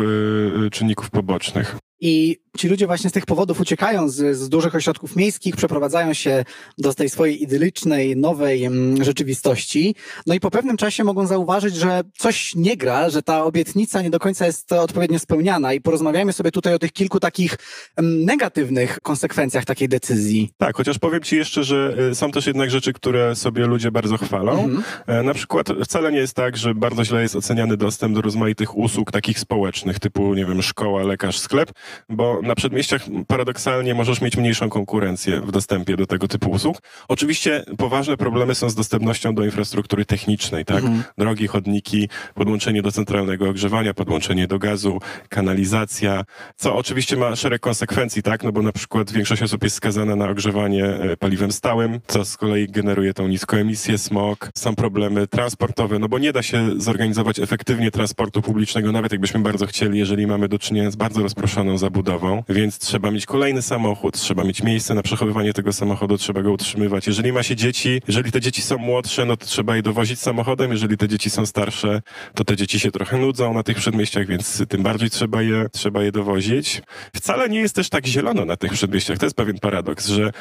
czynników 0.71 1.09
pobocznych. 1.09 1.77
I 2.01 2.38
ci 2.57 2.68
ludzie 2.68 2.88
właśnie 2.88 3.09
z 3.09 3.13
tych 3.13 3.25
powodów 3.25 3.59
uciekają 3.59 4.09
z, 4.09 4.38
z 4.38 4.50
dużych 4.50 4.75
ośrodków 4.75 5.15
miejskich, 5.15 5.56
przeprowadzają 5.56 6.13
się 6.13 6.45
do 6.77 6.94
tej 6.94 7.09
swojej 7.09 7.44
idyllicznej, 7.44 8.18
nowej 8.18 8.65
mm, 8.65 9.03
rzeczywistości. 9.03 9.95
No 10.27 10.33
i 10.33 10.39
po 10.39 10.51
pewnym 10.51 10.77
czasie 10.77 11.03
mogą 11.03 11.27
zauważyć, 11.27 11.75
że 11.75 12.01
coś 12.18 12.56
nie 12.56 12.77
gra, 12.77 13.09
że 13.09 13.21
ta 13.21 13.44
obietnica 13.44 14.01
nie 14.01 14.09
do 14.09 14.19
końca 14.19 14.45
jest 14.45 14.71
odpowiednio 14.71 15.19
spełniana. 15.19 15.74
I 15.74 15.81
porozmawiajmy 15.81 16.33
sobie 16.33 16.51
tutaj 16.51 16.74
o 16.74 16.80
tych 16.80 16.92
kilku 16.92 17.19
takich 17.19 17.57
mm, 17.98 18.25
negatywnych 18.25 19.00
konsekwencjach 19.00 19.65
takiej 19.65 19.89
decyzji. 19.89 20.53
Tak, 20.57 20.77
chociaż 20.77 21.00
powiem 21.00 21.21
Ci 21.21 21.36
jeszcze, 21.36 21.63
że 21.63 21.95
y, 22.12 22.15
są 22.15 22.31
też 22.31 22.48
jednak 22.48 22.69
rzeczy, 22.71 22.94
które 22.94 23.36
sobie 23.36 23.65
ludzie 23.65 23.92
bardzo 23.92 24.18
chwalą. 24.18 24.51
Mhm. 24.63 24.83
E, 25.07 25.24
na 25.24 25.33
przykład 25.33 25.68
wcale 25.86 26.12
nie 26.12 26.18
jest 26.18 26.33
tak, 26.33 26.57
że 26.57 26.75
bardzo 26.75 27.06
źle 27.06 27.21
jest 27.21 27.36
oceniany 27.36 27.77
dostęp 27.77 28.15
do 28.15 28.21
rozmaitych 28.21 28.77
usług 28.77 29.12
takich 29.12 29.39
społecznych, 29.39 30.00
typu, 30.00 30.33
nie 30.33 30.45
wiem, 30.45 30.62
szkoła, 30.62 31.03
lekarz, 31.03 31.39
sklep 31.39 31.71
bo 32.09 32.41
na 32.41 32.55
przedmieściach 32.55 33.01
paradoksalnie 33.27 33.93
możesz 33.93 34.21
mieć 34.21 34.38
mniejszą 34.38 34.69
konkurencję 34.69 35.41
w 35.41 35.51
dostępie 35.51 35.97
do 35.97 36.05
tego 36.05 36.27
typu 36.27 36.51
usług. 36.51 36.81
Oczywiście 37.07 37.65
poważne 37.77 38.17
problemy 38.17 38.55
są 38.55 38.69
z 38.69 38.75
dostępnością 38.75 39.35
do 39.35 39.45
infrastruktury 39.45 40.05
technicznej, 40.05 40.65
tak? 40.65 40.77
Mhm. 40.77 41.03
Drogi, 41.17 41.47
chodniki, 41.47 42.09
podłączenie 42.35 42.81
do 42.81 42.91
centralnego 42.91 43.49
ogrzewania, 43.49 43.93
podłączenie 43.93 44.47
do 44.47 44.59
gazu, 44.59 44.99
kanalizacja, 45.29 46.23
co 46.55 46.75
oczywiście 46.75 47.17
ma 47.17 47.35
szereg 47.35 47.61
konsekwencji, 47.61 48.23
tak? 48.23 48.43
No 48.43 48.51
bo 48.51 48.61
na 48.61 48.71
przykład 48.71 49.11
większość 49.11 49.41
osób 49.41 49.63
jest 49.63 49.75
skazana 49.75 50.15
na 50.15 50.29
ogrzewanie 50.29 50.85
e, 50.85 51.17
paliwem 51.17 51.51
stałym, 51.51 51.99
co 52.07 52.25
z 52.25 52.38
kolei 52.38 52.67
generuje 52.67 53.13
tą 53.13 53.27
niską 53.27 53.57
emisję, 53.57 53.97
smog. 53.97 54.49
Są 54.57 54.75
problemy 54.75 55.27
transportowe, 55.27 55.99
no 55.99 56.09
bo 56.09 56.19
nie 56.19 56.33
da 56.33 56.43
się 56.43 56.69
zorganizować 56.77 57.39
efektywnie 57.39 57.91
transportu 57.91 58.41
publicznego, 58.41 58.91
nawet 58.91 59.11
jakbyśmy 59.11 59.39
bardzo 59.39 59.65
chcieli, 59.65 59.99
jeżeli 59.99 60.27
mamy 60.27 60.47
do 60.47 60.59
czynienia 60.59 60.91
z 60.91 60.95
bardzo 60.95 61.21
rozproszoną 61.21 61.77
zabudową, 61.81 62.43
więc 62.49 62.79
trzeba 62.79 63.11
mieć 63.11 63.25
kolejny 63.25 63.61
samochód, 63.61 64.13
trzeba 64.13 64.43
mieć 64.43 64.63
miejsce 64.63 64.93
na 64.93 65.01
przechowywanie 65.01 65.53
tego 65.53 65.73
samochodu, 65.73 66.17
trzeba 66.17 66.41
go 66.41 66.51
utrzymywać. 66.51 67.07
Jeżeli 67.07 67.33
ma 67.33 67.43
się 67.43 67.55
dzieci, 67.55 68.01
jeżeli 68.07 68.31
te 68.31 68.41
dzieci 68.41 68.61
są 68.61 68.77
młodsze, 68.77 69.25
no 69.25 69.37
to 69.37 69.45
trzeba 69.45 69.75
je 69.75 69.81
dowozić 69.81 70.19
samochodem, 70.19 70.71
jeżeli 70.71 70.97
te 70.97 71.07
dzieci 71.07 71.29
są 71.29 71.45
starsze, 71.45 72.01
to 72.35 72.43
te 72.43 72.55
dzieci 72.55 72.79
się 72.79 72.91
trochę 72.91 73.17
nudzą 73.17 73.53
na 73.53 73.63
tych 73.63 73.77
przedmieściach, 73.77 74.27
więc 74.27 74.63
tym 74.69 74.83
bardziej 74.83 75.09
trzeba 75.09 75.41
je, 75.41 75.69
trzeba 75.71 76.03
je 76.03 76.11
dowozić. 76.11 76.81
Wcale 77.15 77.49
nie 77.49 77.59
jest 77.59 77.75
też 77.75 77.89
tak 77.89 78.05
zielono 78.05 78.45
na 78.45 78.57
tych 78.57 78.73
przedmieściach. 78.73 79.17
To 79.17 79.25
jest 79.25 79.35
pewien 79.35 79.59
paradoks, 79.59 80.07
że 80.07 80.31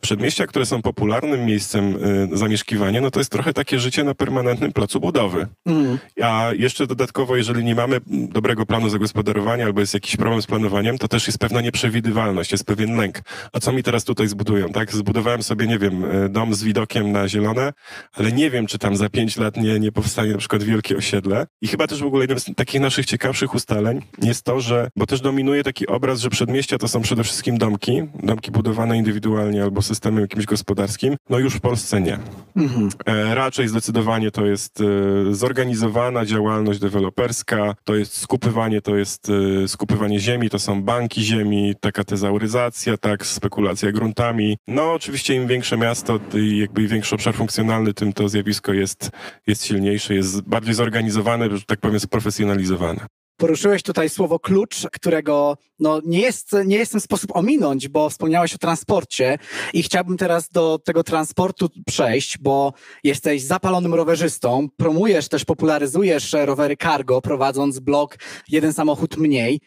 przedmieścia, 0.00 0.46
które 0.46 0.66
są 0.66 0.82
popularnym 0.82 1.44
miejscem 1.44 1.98
zamieszkiwania, 2.32 3.00
no 3.00 3.10
to 3.10 3.20
jest 3.20 3.30
trochę 3.30 3.52
takie 3.52 3.78
życie 3.78 4.04
na 4.04 4.14
permanentnym 4.14 4.72
placu 4.72 5.00
budowy. 5.00 5.46
Mm. 5.66 5.98
A 6.22 6.50
jeszcze 6.58 6.86
dodatkowo, 6.86 7.36
jeżeli 7.36 7.64
nie 7.64 7.74
mamy 7.74 8.00
dobrego 8.06 8.66
planu 8.66 8.88
zagospodarowania 8.88 9.64
albo 9.64 9.80
jest 9.80 9.94
jakiś 9.94 10.16
problem 10.16 10.42
z 10.42 10.46
planowaniem, 10.46 10.75
to 10.98 11.08
też 11.08 11.26
jest 11.26 11.38
pewna 11.38 11.60
nieprzewidywalność, 11.60 12.52
jest 12.52 12.64
pewien 12.64 12.96
lęk. 12.96 13.20
A 13.52 13.60
co 13.60 13.72
mi 13.72 13.82
teraz 13.82 14.04
tutaj 14.04 14.28
zbudują, 14.28 14.68
tak? 14.68 14.92
Zbudowałem 14.92 15.42
sobie, 15.42 15.66
nie 15.66 15.78
wiem, 15.78 16.04
e, 16.04 16.28
dom 16.28 16.54
z 16.54 16.62
widokiem 16.62 17.12
na 17.12 17.28
zielone, 17.28 17.72
ale 18.12 18.32
nie 18.32 18.50
wiem, 18.50 18.66
czy 18.66 18.78
tam 18.78 18.96
za 18.96 19.08
pięć 19.08 19.36
lat 19.36 19.56
nie, 19.56 19.80
nie 19.80 19.92
powstanie 19.92 20.32
na 20.32 20.38
przykład 20.38 20.62
wielkie 20.62 20.96
osiedle. 20.96 21.46
I 21.62 21.68
chyba 21.68 21.86
też 21.86 22.02
w 22.02 22.06
ogóle 22.06 22.22
jednym 22.22 22.40
z 22.40 22.54
takich 22.56 22.80
naszych 22.80 23.06
ciekawszych 23.06 23.54
ustaleń 23.54 24.02
jest 24.22 24.44
to, 24.44 24.60
że, 24.60 24.90
bo 24.96 25.06
też 25.06 25.20
dominuje 25.20 25.64
taki 25.64 25.86
obraz, 25.86 26.20
że 26.20 26.30
przedmieścia 26.30 26.78
to 26.78 26.88
są 26.88 27.00
przede 27.00 27.24
wszystkim 27.24 27.58
domki, 27.58 28.02
domki 28.22 28.50
budowane 28.50 28.98
indywidualnie 28.98 29.62
albo 29.62 29.82
systemem 29.82 30.20
jakimś 30.20 30.44
gospodarskim. 30.44 31.16
No 31.30 31.38
już 31.38 31.54
w 31.54 31.60
Polsce 31.60 32.00
nie. 32.00 32.18
Mhm. 32.56 32.88
E, 33.06 33.34
raczej 33.34 33.68
zdecydowanie 33.68 34.30
to 34.30 34.46
jest 34.46 34.80
e, 34.80 35.34
zorganizowana 35.34 36.26
działalność 36.26 36.80
deweloperska, 36.80 37.74
to 37.84 37.94
jest 37.94 38.16
skupywanie, 38.16 38.82
to 38.82 38.96
jest 38.96 39.32
skupywanie 39.66 40.20
ziemi, 40.20 40.50
to 40.56 40.60
są 40.60 40.82
banki 40.82 41.22
ziemi, 41.22 41.74
taka 41.80 42.04
tezauryzacja, 42.04 42.96
tak, 42.96 43.26
spekulacja 43.26 43.92
gruntami. 43.92 44.56
No 44.66 44.92
oczywiście 44.92 45.34
im 45.34 45.46
większe 45.46 45.76
miasto 45.76 46.20
i 46.34 46.58
jakby 46.58 46.88
większy 46.88 47.14
obszar 47.14 47.34
funkcjonalny, 47.34 47.94
tym 47.94 48.12
to 48.12 48.28
zjawisko 48.28 48.72
jest, 48.72 49.10
jest 49.46 49.64
silniejsze, 49.66 50.14
jest 50.14 50.40
bardziej 50.40 50.74
zorganizowane, 50.74 51.56
że 51.56 51.64
tak 51.66 51.80
powiem 51.80 52.00
sprofesjonalizowane. 52.00 53.06
Poruszyłeś 53.36 53.82
tutaj 53.82 54.08
słowo 54.08 54.38
klucz, 54.38 54.86
którego 54.92 55.56
no, 55.78 56.00
nie, 56.04 56.20
jest, 56.20 56.56
nie 56.66 56.76
jest 56.76 56.92
ten 56.92 57.00
sposób 57.00 57.36
ominąć, 57.36 57.88
bo 57.88 58.08
wspomniałeś 58.10 58.54
o 58.54 58.58
transporcie 58.58 59.38
i 59.72 59.82
chciałbym 59.82 60.16
teraz 60.16 60.48
do 60.48 60.78
tego 60.84 61.04
transportu 61.04 61.68
przejść, 61.86 62.38
bo 62.38 62.72
jesteś 63.04 63.42
zapalonym 63.42 63.94
rowerzystą, 63.94 64.68
promujesz 64.76 65.28
też, 65.28 65.44
popularyzujesz 65.44 66.32
rowery 66.44 66.76
cargo, 66.76 67.20
prowadząc 67.20 67.78
blog 67.78 68.18
Jeden 68.48 68.72
Samochód 68.72 69.16
Mniej. 69.16 69.60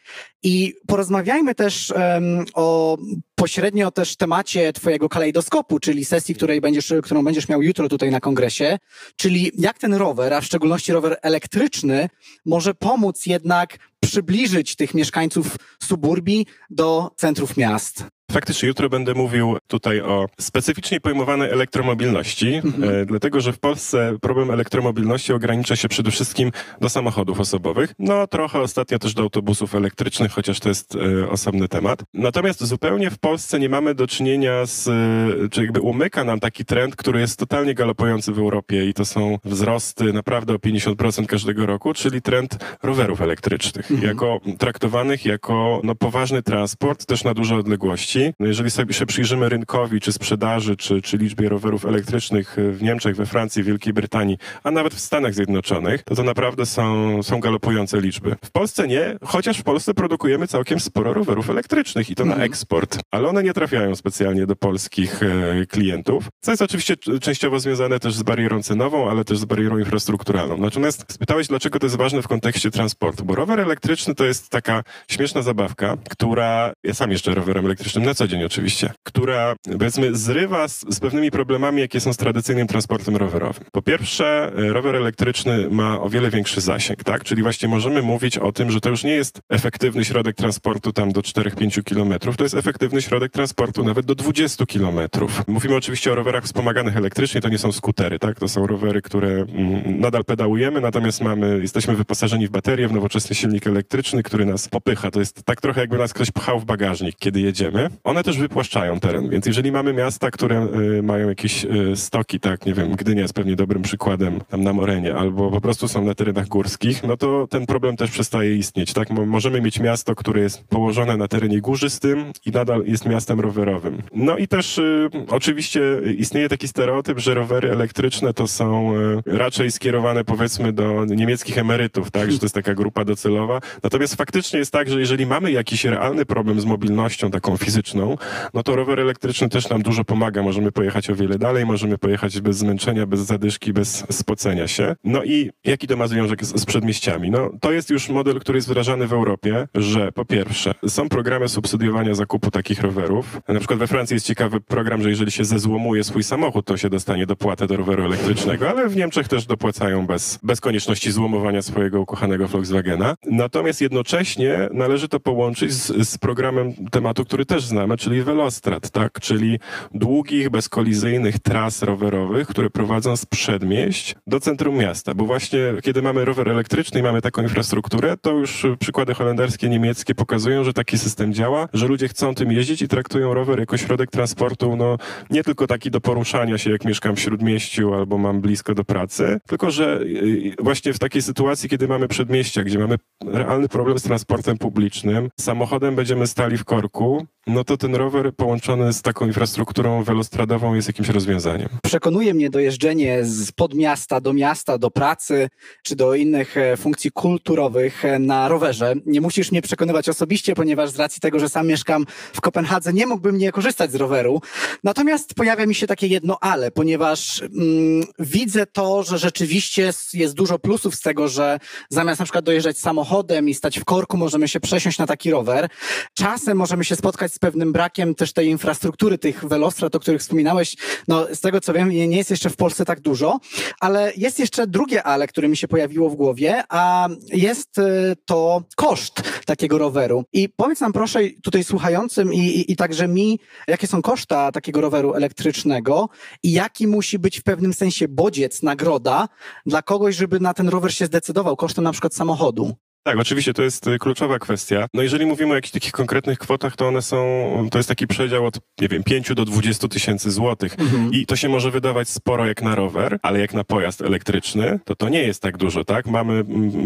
I 0.44 0.74
porozmawiajmy 0.88 1.56
też 1.56 1.90
um, 1.96 2.46
o 2.54 2.98
pośrednio 3.40 3.92
też 3.92 4.16
temacie 4.16 4.74
twojego 4.74 5.10
kalejdoskopu, 5.10 5.80
czyli 5.80 6.06
sesji, 6.06 6.36
której 6.36 6.62
będziesz, 6.62 6.94
którą 7.04 7.24
będziesz 7.24 7.50
miał 7.50 7.62
jutro 7.62 7.90
tutaj 7.90 8.12
na 8.12 8.20
kongresie, 8.20 8.80
czyli 9.16 9.52
jak 9.58 9.80
ten 9.80 9.94
rower, 9.94 10.34
a 10.34 10.42
w 10.42 10.46
szczególności 10.46 10.92
rower 10.92 11.18
elektryczny, 11.22 12.10
może 12.46 12.74
pomóc 12.74 13.26
jednak 13.26 13.78
przybliżyć 14.00 14.76
tych 14.76 14.94
mieszkańców 14.94 15.58
suburbii 15.84 16.46
do 16.70 17.12
centrów 17.18 17.58
miast. 17.58 18.04
Faktycznie 18.32 18.68
jutro 18.68 18.90
będę 18.90 19.14
mówił 19.14 19.58
tutaj 19.68 20.02
o 20.02 20.26
specyficznie 20.40 21.00
pojmowanej 21.02 21.50
elektromobilności, 21.50 22.54
mhm. 22.54 22.84
e, 22.84 23.06
dlatego 23.06 23.42
że 23.42 23.54
w 23.54 23.60
Polsce 23.60 24.18
problem 24.22 24.52
elektromobilności 24.52 25.34
ogranicza 25.34 25.76
się 25.76 25.88
przede 25.88 26.12
wszystkim 26.12 26.52
do 26.82 26.90
samochodów 26.90 27.40
osobowych, 27.40 27.94
no 28.00 28.28
trochę 28.28 28.60
ostatnio 28.60 29.00
też 29.00 29.14
do 29.14 29.22
autobusów 29.22 29.76
elektrycznych, 29.76 30.32
chociaż 30.32 30.60
to 30.60 30.70
jest 30.70 30.96
e, 30.96 31.30
osobny 31.30 31.68
temat. 31.68 32.04
Natomiast 32.14 32.64
zupełnie 32.64 33.10
w 33.10 33.18
Polsce 33.18 33.60
nie 33.60 33.70
mamy 33.70 33.96
do 33.96 34.08
czynienia 34.08 34.66
z, 34.66 34.88
e, 34.88 35.50
czy 35.50 35.62
jakby 35.62 35.82
umyka 35.82 36.24
nam 36.24 36.40
taki 36.40 36.66
trend, 36.66 36.96
który 36.96 37.20
jest 37.20 37.40
totalnie 37.40 37.74
galopujący 37.74 38.32
w 38.32 38.40
Europie 38.40 38.86
i 38.86 38.94
to 38.94 39.06
są 39.06 39.38
wzrosty 39.46 40.14
naprawdę 40.14 40.54
o 40.54 40.58
50% 40.58 41.26
każdego 41.26 41.66
roku, 41.66 41.94
czyli 41.94 42.22
trend 42.22 42.58
rowerów 42.84 43.22
elektrycznych, 43.22 43.92
mhm. 43.92 44.10
jako 44.10 44.40
traktowanych 44.58 45.26
jako 45.26 45.82
no, 45.84 45.96
poważny 45.96 46.44
transport 46.44 47.06
też 47.06 47.24
na 47.24 47.34
duże 47.34 47.56
odległości 47.56 48.19
no 48.40 48.48
jeżeli 48.48 48.72
sobie 48.72 48.94
się 48.94 49.06
przyjrzymy 49.06 49.50
rynkowi, 49.50 50.00
czy 50.00 50.12
sprzedaży, 50.12 50.78
czy, 50.78 51.02
czy 51.02 51.18
liczbie 51.18 51.50
rowerów 51.50 51.86
elektrycznych 51.86 52.56
w 52.72 52.82
Niemczech, 52.82 53.16
we 53.16 53.26
Francji, 53.26 53.64
Wielkiej 53.64 53.94
Brytanii, 53.94 54.38
a 54.64 54.72
nawet 54.72 54.94
w 54.94 55.00
Stanach 55.00 55.34
Zjednoczonych, 55.34 56.04
to 56.04 56.16
to 56.16 56.24
naprawdę 56.24 56.66
są, 56.66 57.24
są 57.24 57.40
galopujące 57.40 58.02
liczby. 58.02 58.36
W 58.46 58.52
Polsce 58.52 58.88
nie, 58.88 59.18
chociaż 59.24 59.58
w 59.58 59.64
Polsce 59.64 59.94
produkujemy 59.94 60.48
całkiem 60.48 60.80
sporo 60.80 61.14
rowerów 61.14 61.50
elektrycznych 61.50 62.10
i 62.10 62.16
to 62.16 62.26
na 62.26 62.32
mhm. 62.32 62.52
eksport, 62.52 63.00
ale 63.12 63.28
one 63.28 63.44
nie 63.44 63.54
trafiają 63.54 63.96
specjalnie 63.96 64.46
do 64.46 64.56
polskich 64.56 65.24
e, 65.24 65.66
klientów, 65.66 66.30
co 66.42 66.52
jest 66.52 66.62
oczywiście 66.62 66.96
częściowo 67.22 67.60
związane 67.60 68.00
też 68.00 68.14
z 68.14 68.24
barierą 68.24 68.64
cenową, 68.64 69.10
ale 69.10 69.26
też 69.26 69.38
z 69.38 69.46
barierą 69.46 69.78
infrastrukturalną. 69.78 70.58
Natomiast 70.58 71.06
spytałeś, 71.14 71.48
dlaczego 71.48 71.80
to 71.80 71.86
jest 71.86 71.96
ważne 71.96 72.22
w 72.22 72.28
kontekście 72.28 72.72
transportu, 72.72 73.26
bo 73.26 73.36
rower 73.36 73.60
elektryczny 73.60 74.16
to 74.16 74.26
jest 74.26 74.50
taka 74.50 74.84
śmieszna 75.08 75.42
zabawka, 75.42 75.98
która, 76.10 76.74
ja 76.84 76.94
sam 76.94 77.12
jeszcze 77.12 77.36
rowerem 77.36 77.66
elektrycznym 77.66 78.06
na 78.10 78.16
co 78.16 78.28
dzień 78.28 78.44
oczywiście, 78.44 78.92
która 79.04 79.56
powiedzmy 79.72 80.16
zrywa 80.16 80.68
z, 80.68 80.86
z, 80.90 81.00
pewnymi 81.00 81.32
problemami, 81.32 81.82
jakie 81.82 82.00
są 82.00 82.14
z 82.14 82.18
tradycyjnym 82.18 82.68
transportem 82.68 83.16
rowerowym. 83.16 83.64
Po 83.72 83.82
pierwsze, 83.82 84.52
e, 84.58 84.74
rower 84.74 84.96
elektryczny 84.96 85.70
ma 85.70 86.02
o 86.02 86.10
wiele 86.10 86.30
większy 86.30 86.62
zasięg, 86.62 87.04
tak? 87.04 87.24
Czyli 87.24 87.44
właśnie 87.44 87.68
możemy 87.68 88.02
mówić 88.02 88.38
o 88.38 88.52
tym, 88.52 88.72
że 88.72 88.82
to 88.82 88.90
już 88.90 89.04
nie 89.04 89.12
jest 89.12 89.40
efektywny 89.50 90.06
środek 90.06 90.36
transportu 90.36 90.94
tam 90.94 91.12
do 91.12 91.22
4-5 91.22 91.84
kilometrów, 91.84 92.38
to 92.38 92.44
jest 92.44 92.56
efektywny 92.56 93.02
środek 93.02 93.32
transportu 93.32 93.84
nawet 93.84 94.06
do 94.06 94.16
20 94.16 94.66
kilometrów. 94.66 95.42
Mówimy 95.48 95.76
oczywiście 95.76 96.12
o 96.12 96.16
rowerach 96.16 96.44
wspomaganych 96.44 96.98
elektrycznie, 96.98 97.42
to 97.42 97.50
nie 97.50 97.58
są 97.58 97.72
skutery, 97.72 98.20
tak? 98.20 98.40
To 98.40 98.48
są 98.48 98.68
rowery, 98.68 99.02
które 99.02 99.30
mm, 99.30 100.00
nadal 100.00 100.26
pedałujemy, 100.26 100.82
natomiast 100.82 101.22
mamy, 101.22 101.60
jesteśmy 101.62 101.96
wyposażeni 101.96 102.48
w 102.48 102.52
baterię, 102.52 102.88
w 102.88 102.94
nowoczesny 102.94 103.36
silnik 103.36 103.68
elektryczny, 103.68 104.24
który 104.24 104.46
nas 104.46 104.68
popycha. 104.68 105.12
To 105.12 105.20
jest 105.20 105.44
tak 105.44 105.62
trochę 105.62 105.82
jakby 105.82 105.98
nas 105.98 106.14
ktoś 106.14 106.32
pchał 106.32 106.60
w 106.60 106.66
bagażnik, 106.66 107.16
kiedy 107.20 107.42
jedziemy. 107.42 107.90
One 108.04 108.24
też 108.24 108.38
wypłaszczają 108.38 109.00
teren, 109.00 109.30
więc 109.30 109.46
jeżeli 109.46 109.72
mamy 109.72 109.94
miasta, 109.94 110.32
które 110.32 110.68
y, 110.98 111.04
mają 111.04 111.30
jakieś 111.30 111.66
y, 111.66 111.96
stoki, 111.96 112.40
tak, 112.40 112.66
nie 112.66 112.74
wiem, 112.74 112.92
Gdynia 112.96 113.22
jest 113.22 113.34
pewnie 113.34 113.56
dobrym 113.56 113.82
przykładem 113.82 114.40
tam 114.50 114.64
na 114.64 114.74
Morenie, 114.74 115.16
albo 115.16 115.52
po 115.52 115.62
prostu 115.62 115.88
są 115.88 116.06
na 116.06 116.16
terenach 116.16 116.48
górskich, 116.48 117.04
no 117.04 117.18
to 117.18 117.48
ten 117.48 117.66
problem 117.66 117.98
też 117.98 118.12
przestaje 118.12 118.56
istnieć, 118.56 118.94
tak? 118.94 119.10
możemy 119.10 119.62
mieć 119.62 119.80
miasto, 119.80 120.16
które 120.16 120.42
jest 120.42 120.68
położone 120.68 121.18
na 121.18 121.28
terenie 121.28 121.62
górzystym 121.62 122.26
i 122.46 122.52
nadal 122.52 122.84
jest 122.86 123.06
miastem 123.06 123.40
rowerowym. 123.40 124.02
No 124.16 124.38
i 124.38 124.48
też 124.48 124.78
y, 124.78 125.10
oczywiście 125.30 125.82
istnieje 126.18 126.50
taki 126.50 126.68
stereotyp, 126.68 127.20
że 127.20 127.34
rowery 127.34 127.72
elektryczne 127.72 128.34
to 128.34 128.48
są 128.48 128.94
raczej 129.26 129.72
skierowane 129.72 130.24
powiedzmy 130.24 130.74
do 130.74 131.06
niemieckich 131.06 131.58
emerytów, 131.58 132.12
tak? 132.12 132.32
Że 132.32 132.40
to 132.40 132.46
jest 132.46 132.56
taka 132.56 132.76
grupa 132.76 133.06
docelowa. 133.06 133.60
Natomiast 133.84 134.16
faktycznie 134.16 134.60
jest 134.60 134.72
tak, 134.72 134.90
że 134.90 135.00
jeżeli 135.00 135.26
mamy 135.26 135.52
jakiś 135.52 135.86
realny 135.86 136.26
problem 136.26 136.62
z 136.62 136.66
mobilnością 136.66 137.32
taką 137.32 137.58
fizyczną, 137.58 137.89
no 137.96 138.64
to 138.64 138.76
rower 138.76 139.00
elektryczny 139.00 139.50
też 139.50 139.70
nam 139.70 139.82
dużo 139.82 140.04
pomaga. 140.04 140.44
Możemy 140.44 140.72
pojechać 140.72 141.10
o 141.10 141.16
wiele 141.16 141.38
dalej, 141.38 141.66
możemy 141.66 141.98
pojechać 141.98 142.42
bez 142.42 142.58
zmęczenia, 142.58 143.06
bez 143.06 143.20
zadyszki, 143.20 143.74
bez 143.74 144.06
spocenia 144.12 144.68
się. 144.68 144.96
No 145.04 145.24
i 145.24 145.52
jaki 145.64 145.88
to 145.88 145.98
ma 145.98 146.08
związek 146.08 146.46
z, 146.46 146.62
z 146.62 146.66
przedmieściami? 146.66 147.32
No 147.32 147.50
to 147.62 147.72
jest 147.72 147.90
już 147.90 148.10
model, 148.10 148.40
który 148.40 148.58
jest 148.58 148.70
wdrażany 148.70 149.08
w 149.08 149.14
Europie, 149.14 149.68
że 149.76 150.12
po 150.12 150.26
pierwsze 150.26 150.74
są 150.88 151.10
programy 151.10 151.50
subsydiowania 151.50 152.14
zakupu 152.14 152.52
takich 152.52 152.82
rowerów. 152.82 153.42
Na 153.48 153.60
przykład 153.60 153.80
we 153.80 153.88
Francji 153.88 154.14
jest 154.14 154.26
ciekawy 154.26 154.62
program, 154.62 155.02
że 155.02 155.10
jeżeli 155.10 155.32
się 155.32 155.46
zezłomuje 155.46 156.04
swój 156.04 156.24
samochód, 156.24 156.66
to 156.66 156.78
się 156.78 156.90
dostanie 156.90 157.26
dopłatę 157.26 157.68
do 157.68 157.78
roweru 157.78 158.06
elektrycznego, 158.06 158.70
ale 158.70 158.90
w 158.90 158.96
Niemczech 158.96 159.28
też 159.28 159.46
dopłacają 159.46 160.08
bez, 160.08 160.40
bez 160.44 160.62
konieczności 160.62 161.12
złomowania 161.12 161.62
swojego 161.62 162.02
ukochanego 162.02 162.48
Volkswagena. 162.48 163.16
Natomiast 163.26 163.82
jednocześnie 163.82 164.70
należy 164.74 165.08
to 165.08 165.20
połączyć 165.20 165.74
z, 165.74 166.10
z 166.10 166.18
programem 166.18 166.74
tematu, 166.92 167.26
który 167.26 167.46
też 167.46 167.64
znamy, 167.70 167.98
czyli 167.98 168.24
Velostrad, 168.24 168.90
tak? 168.90 169.20
Czyli 169.20 169.60
długich, 169.94 170.50
bezkolizyjnych 170.50 171.40
tras 171.40 171.84
rowerowych, 171.84 172.48
które 172.48 172.70
prowadzą 172.70 173.18
z 173.18 173.26
przedmieść 173.26 174.16
do 174.28 174.40
centrum 174.40 174.78
miasta. 174.78 175.14
Bo 175.14 175.26
właśnie 175.26 175.60
kiedy 175.84 176.02
mamy 176.02 176.26
rower 176.26 176.50
elektryczny 176.50 177.00
i 177.00 177.04
mamy 177.04 177.22
taką 177.22 177.42
infrastrukturę, 177.42 178.18
to 178.18 178.32
już 178.32 178.66
przykłady 178.80 179.14
holenderskie, 179.14 179.70
niemieckie 179.70 180.16
pokazują, 180.16 180.64
że 180.64 180.74
taki 180.74 180.98
system 180.98 181.34
działa, 181.34 181.68
że 181.74 181.88
ludzie 181.88 182.08
chcą 182.08 182.36
tym 182.36 182.52
jeździć 182.52 182.82
i 182.82 182.88
traktują 182.88 183.34
rower 183.34 183.60
jako 183.60 183.78
środek 183.78 184.12
transportu, 184.12 184.76
no 184.76 184.98
nie 185.30 185.44
tylko 185.44 185.68
taki 185.68 185.92
do 185.92 186.02
poruszania 186.02 186.58
się, 186.58 186.72
jak 186.72 186.86
mieszkam 186.86 187.16
w 187.16 187.20
śródmieściu 187.20 187.94
albo 187.94 188.18
mam 188.18 188.42
blisko 188.42 188.76
do 188.76 188.84
pracy, 188.84 189.40
tylko 189.48 189.72
że 189.72 190.02
y, 190.02 190.56
właśnie 190.60 190.94
w 190.94 191.00
takiej 191.00 191.22
sytuacji, 191.22 191.70
kiedy 191.70 191.88
mamy 191.88 192.08
przedmieścia, 192.08 192.64
gdzie 192.64 192.80
mamy 192.80 192.96
realny 193.26 193.68
problem 193.68 194.00
z 194.00 194.04
transportem 194.04 194.58
publicznym, 194.58 195.30
samochodem 195.40 195.96
będziemy 195.96 196.28
stali 196.28 196.58
w 196.58 196.66
korku, 196.66 197.28
no 197.50 197.64
to 197.64 197.78
ten 197.78 197.96
rower 197.96 198.36
połączony 198.36 198.94
z 198.94 199.02
taką 199.02 199.28
infrastrukturą 199.28 200.04
welostradową 200.04 200.74
jest 200.74 200.88
jakimś 200.88 201.10
rozwiązaniem. 201.10 201.70
Przekonuje 201.84 202.34
mnie 202.34 202.50
dojeżdżenie 202.50 203.26
z 203.26 203.52
podmiasta 203.52 204.22
do 204.22 204.34
miasta, 204.34 204.78
do 204.78 204.92
pracy 204.92 205.50
czy 205.84 205.96
do 205.96 206.16
innych 206.16 206.58
e, 206.58 206.78
funkcji 206.78 207.12
kulturowych 207.12 208.06
e, 208.06 208.20
na 208.20 208.48
rowerze. 208.48 208.94
Nie 209.06 209.22
musisz 209.22 209.52
mnie 209.52 209.62
przekonywać 209.62 210.10
osobiście, 210.10 210.56
ponieważ 210.56 210.90
z 210.90 210.96
racji 210.96 211.22
tego, 211.22 211.40
że 211.40 211.50
sam 211.50 211.68
mieszkam 211.68 212.06
w 212.34 212.42
Kopenhadze, 212.42 212.94
nie 212.94 213.08
mógłbym 213.08 213.38
nie 213.38 213.52
korzystać 213.52 213.92
z 213.92 213.96
roweru. 213.96 214.42
Natomiast 214.84 215.34
pojawia 215.34 215.66
mi 215.66 215.76
się 215.76 215.88
takie 215.88 216.08
jedno 216.08 216.38
ale, 216.42 216.72
ponieważ 216.72 217.42
mm, 217.42 218.04
widzę 218.20 218.66
to, 218.66 219.04
że 219.04 219.18
rzeczywiście 219.18 219.94
jest 220.14 220.36
dużo 220.36 220.60
plusów 220.60 220.96
z 220.96 221.02
tego, 221.02 221.28
że 221.28 221.60
zamiast 221.90 222.20
na 222.20 222.26
przykład 222.26 222.46
dojeżdżać 222.46 222.78
samochodem 222.78 223.50
i 223.50 223.54
stać 223.54 223.80
w 223.80 223.86
korku, 223.86 224.18
możemy 224.18 224.48
się 224.48 224.60
przesiąść 224.60 224.98
na 224.98 225.08
taki 225.08 225.32
rower. 225.32 225.70
Czasem 226.14 226.58
możemy 226.58 226.84
się 226.84 226.96
spotkać 226.96 227.34
z 227.34 227.39
pewnym 227.40 227.72
brakiem 227.72 228.16
też 228.16 228.34
tej 228.34 228.48
infrastruktury, 228.48 229.18
tych 229.18 229.46
velostrad, 229.46 229.96
o 229.96 230.00
których 230.00 230.22
wspominałeś. 230.22 230.76
No, 231.08 231.28
z 231.34 231.42
tego 231.42 231.62
co 231.62 231.74
wiem, 231.74 231.90
nie 231.90 232.18
jest 232.18 232.30
jeszcze 232.30 232.50
w 232.50 232.56
Polsce 232.56 232.86
tak 232.86 233.00
dużo, 233.00 233.40
ale 233.80 234.12
jest 234.18 234.40
jeszcze 234.40 234.68
drugie 234.68 235.04
ale, 235.04 235.28
które 235.28 235.48
mi 235.48 235.58
się 235.58 235.68
pojawiło 235.68 236.10
w 236.10 236.16
głowie, 236.16 236.64
a 236.70 237.10
jest 237.34 237.78
y, 237.78 238.16
to 238.26 238.64
koszt 238.76 239.22
takiego 239.46 239.78
roweru. 239.78 240.24
I 240.34 240.50
powiedz 240.50 240.80
nam 240.80 240.94
proszę 240.94 241.20
tutaj 241.44 241.64
słuchającym 241.64 242.34
i, 242.34 242.40
i, 242.40 242.72
i 242.72 242.76
także 242.76 243.08
mi, 243.08 243.40
jakie 243.68 243.88
są 243.88 244.02
koszta 244.02 244.52
takiego 244.52 244.82
roweru 244.82 245.14
elektrycznego 245.14 246.10
i 246.44 246.52
jaki 246.52 246.88
musi 246.88 247.20
być 247.20 247.40
w 247.40 247.44
pewnym 247.44 247.74
sensie 247.74 248.08
bodziec, 248.08 248.64
nagroda 248.64 249.28
dla 249.66 249.82
kogoś, 249.82 250.16
żeby 250.16 250.40
na 250.40 250.54
ten 250.54 250.70
rower 250.70 250.94
się 250.94 251.06
zdecydował 251.06 251.56
kosztem 251.56 251.84
na 251.84 251.92
przykład 251.92 252.16
samochodu. 252.16 252.76
Tak, 253.04 253.20
oczywiście 253.20 253.54
to 253.54 253.64
jest 253.64 253.88
y, 253.88 253.98
kluczowa 254.00 254.40
kwestia. 254.40 254.88
No 254.94 255.02
jeżeli 255.02 255.26
mówimy 255.26 255.52
o 255.52 255.56
jakichś 255.56 255.72
takich 255.72 255.92
konkretnych 255.92 256.40
kwotach, 256.40 256.76
to 256.76 256.88
one 256.88 257.02
są, 257.02 257.68
to 257.72 257.80
jest 257.80 257.90
taki 257.90 258.08
przedział 258.08 258.46
od, 258.46 258.60
nie 258.82 258.88
wiem, 258.88 259.04
5 259.04 259.34
do 259.34 259.46
20 259.46 259.88
tysięcy 259.88 260.32
złotych. 260.32 260.80
Mhm. 260.80 261.14
I 261.14 261.26
to 261.26 261.36
się 261.36 261.50
może 261.50 261.72
wydawać 261.72 262.10
sporo 262.10 262.46
jak 262.46 262.62
na 262.62 262.76
rower, 262.76 263.20
ale 263.22 263.40
jak 263.40 263.54
na 263.54 263.64
pojazd 263.64 264.02
elektryczny, 264.02 264.80
to 264.86 264.96
to 264.96 265.10
nie 265.10 265.24
jest 265.24 265.42
tak 265.42 265.58
dużo, 265.58 265.86
tak? 265.86 266.06
Mamy 266.06 266.44